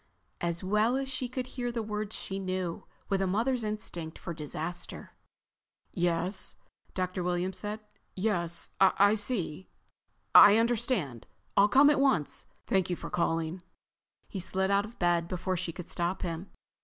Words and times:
As 0.41 0.63
well 0.63 0.95
as 0.95 1.03
if 1.03 1.09
she 1.09 1.29
could 1.29 1.45
hear 1.45 1.71
the 1.71 1.83
words 1.83 2.15
she 2.15 2.39
knew, 2.39 2.87
with 3.07 3.21
a 3.21 3.27
mother's 3.27 3.63
instinct 3.63 4.17
for 4.17 4.33
disaster. 4.33 5.11
"Yes," 5.91 6.55
Dr. 6.95 7.21
Williams 7.23 7.59
said. 7.59 7.81
"Yes... 8.15 8.71
I 8.79 9.13
see... 9.13 9.67
I 10.33 10.57
understand... 10.57 11.27
I'll 11.55 11.67
come 11.69 11.91
at 11.91 11.99
once.... 11.99 12.45
Thank 12.65 12.89
you 12.89 12.95
for 12.95 13.11
calling." 13.11 13.61
He 14.27 14.39
slid 14.39 14.71
out 14.71 14.85
of 14.85 14.97
bed 14.97 15.27
before 15.27 15.55
she 15.55 15.71
could 15.71 15.87
stop 15.87 16.23
him. 16.23 16.49